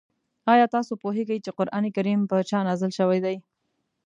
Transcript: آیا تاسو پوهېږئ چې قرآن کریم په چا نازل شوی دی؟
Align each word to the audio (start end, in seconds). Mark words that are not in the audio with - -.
آیا 0.53 0.65
تاسو 0.75 0.93
پوهېږئ 1.03 1.37
چې 1.45 1.51
قرآن 1.57 1.85
کریم 1.95 2.21
په 2.31 2.37
چا 2.49 2.59
نازل 2.67 2.91
شوی 2.99 3.19
دی؟ 3.25 3.37